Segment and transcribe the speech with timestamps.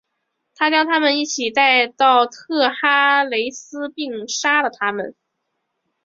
[0.55, 5.13] 他将他们一起带到特哈雷斯并且杀了他们。